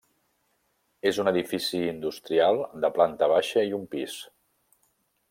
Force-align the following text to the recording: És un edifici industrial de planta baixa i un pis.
És 1.09 1.19
un 1.23 1.29
edifici 1.31 1.81
industrial 1.89 2.63
de 2.87 2.93
planta 2.97 3.29
baixa 3.35 3.65
i 3.71 3.79
un 3.81 3.85
pis. 3.93 4.17